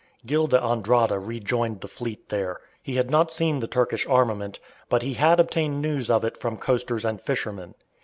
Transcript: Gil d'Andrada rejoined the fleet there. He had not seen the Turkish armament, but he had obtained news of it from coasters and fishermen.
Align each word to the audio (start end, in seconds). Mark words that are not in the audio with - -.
Gil 0.25 0.47
d'Andrada 0.47 1.19
rejoined 1.19 1.81
the 1.81 1.87
fleet 1.87 2.29
there. 2.29 2.59
He 2.81 2.95
had 2.95 3.11
not 3.11 3.31
seen 3.31 3.59
the 3.59 3.67
Turkish 3.67 4.07
armament, 4.07 4.59
but 4.89 5.03
he 5.03 5.13
had 5.13 5.39
obtained 5.39 5.79
news 5.79 6.09
of 6.09 6.25
it 6.25 6.37
from 6.37 6.57
coasters 6.57 7.05
and 7.05 7.21
fishermen. 7.21 7.75